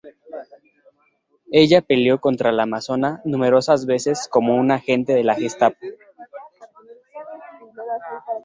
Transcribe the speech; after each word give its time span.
Ella 1.51 1.83
peleó 1.83 2.19
contra 2.19 2.51
la 2.51 2.63
Amazona 2.63 3.21
numerosas 3.23 3.85
veces 3.85 4.27
como 4.27 4.55
una 4.55 4.73
agente 4.77 5.13
de 5.13 5.23
la 5.23 5.35
Gestapo. 5.35 5.77